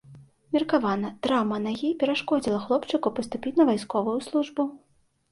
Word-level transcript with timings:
Меркавана, 0.53 1.09
траўма 1.25 1.57
нагі 1.65 1.89
перашкодзіла 2.03 2.61
хлопчыку 2.63 3.11
паступіць 3.19 3.53
на 3.61 3.67
вайсковую 3.69 4.15
службу. 4.29 4.63